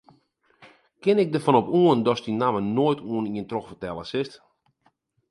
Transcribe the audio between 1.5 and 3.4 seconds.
op oan datst dy namme noait oan